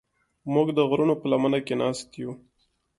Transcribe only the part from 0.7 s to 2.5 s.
د غرونو په لمنه کې ناست یو.